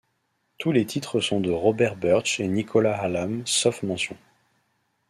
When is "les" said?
0.71-0.87